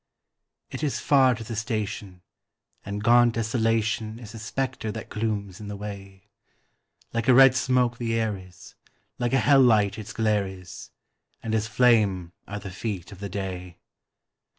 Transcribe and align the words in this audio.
It 0.71 0.81
is 0.81 0.99
far 0.99 1.35
to 1.35 1.43
the 1.43 1.55
station, 1.55 2.23
and 2.83 3.03
gaunt 3.03 3.35
Desolation 3.35 4.17
Is 4.17 4.33
a 4.33 4.39
spectre 4.39 4.91
that 4.91 5.09
glooms 5.11 5.59
in 5.59 5.67
the 5.67 5.75
way; 5.75 6.31
Like 7.13 7.27
a 7.27 7.35
red 7.35 7.53
smoke 7.53 7.99
the 7.99 8.19
air 8.19 8.35
is, 8.35 8.73
like 9.19 9.31
a 9.33 9.37
hell 9.37 9.61
light 9.61 9.99
its 9.99 10.11
glare 10.11 10.47
is, 10.47 10.89
And 11.43 11.53
as 11.53 11.67
flame 11.67 12.33
are 12.47 12.57
the 12.57 12.71
feet 12.71 13.11
of 13.11 13.19
the 13.19 13.29
day. 13.29 13.77